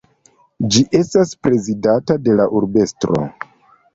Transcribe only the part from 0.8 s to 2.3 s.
estas prezidata